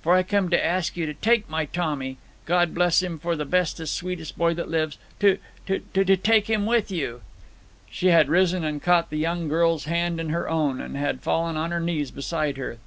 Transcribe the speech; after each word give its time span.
For 0.00 0.14
I 0.14 0.22
come 0.22 0.48
to 0.50 0.64
ask 0.64 0.96
you 0.96 1.06
to 1.06 1.14
take 1.14 1.50
my 1.50 1.64
Tommy 1.64 2.16
God 2.46 2.72
bless 2.72 3.02
him 3.02 3.18
for 3.18 3.34
the 3.34 3.44
bestest, 3.44 3.96
sweetest 3.96 4.38
boy 4.38 4.54
that 4.54 4.68
lives 4.70 4.96
to 5.18 5.38
to 5.66 6.16
take 6.16 6.48
him 6.48 6.66
with 6.66 6.92
you." 6.92 7.20
She 7.90 8.06
had 8.10 8.28
risen 8.28 8.62
and 8.62 8.80
caught 8.80 9.10
the 9.10 9.18
young 9.18 9.48
girl's 9.48 9.86
hand 9.86 10.20
in 10.20 10.28
her 10.28 10.48
own, 10.48 10.80
and 10.80 10.96
had 10.96 11.20
fallen 11.22 11.56
on 11.56 11.72
her 11.72 11.80
knees 11.80 12.12
beside 12.12 12.58
her. 12.58 12.78